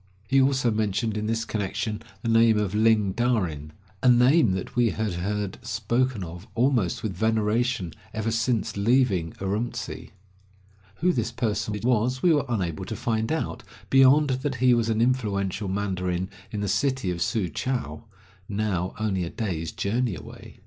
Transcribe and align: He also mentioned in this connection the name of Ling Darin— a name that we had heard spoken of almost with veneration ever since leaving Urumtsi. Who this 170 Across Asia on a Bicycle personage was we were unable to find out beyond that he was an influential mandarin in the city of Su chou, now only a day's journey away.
He 0.27 0.41
also 0.41 0.71
mentioned 0.71 1.15
in 1.15 1.27
this 1.27 1.45
connection 1.45 2.01
the 2.23 2.27
name 2.27 2.57
of 2.57 2.73
Ling 2.73 3.11
Darin— 3.11 3.71
a 4.01 4.09
name 4.09 4.53
that 4.53 4.75
we 4.75 4.89
had 4.89 5.13
heard 5.13 5.59
spoken 5.61 6.23
of 6.23 6.47
almost 6.55 7.03
with 7.03 7.13
veneration 7.15 7.93
ever 8.11 8.31
since 8.31 8.75
leaving 8.75 9.33
Urumtsi. 9.33 10.09
Who 11.01 11.13
this 11.13 11.29
170 11.29 11.31
Across 11.41 11.67
Asia 11.67 11.67
on 11.67 11.75
a 11.75 11.77
Bicycle 11.77 11.77
personage 11.77 11.85
was 11.85 12.23
we 12.23 12.33
were 12.33 12.45
unable 12.49 12.85
to 12.85 12.95
find 12.95 13.31
out 13.31 13.63
beyond 13.91 14.29
that 14.41 14.55
he 14.55 14.73
was 14.73 14.89
an 14.89 15.01
influential 15.01 15.67
mandarin 15.67 16.31
in 16.49 16.61
the 16.61 16.67
city 16.67 17.11
of 17.11 17.21
Su 17.21 17.47
chou, 17.49 18.05
now 18.49 18.95
only 18.99 19.23
a 19.23 19.29
day's 19.29 19.71
journey 19.71 20.15
away. 20.15 20.57